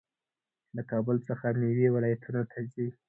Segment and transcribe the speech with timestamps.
[0.75, 2.87] له کابل څخه میوې ولایتونو ته ځي.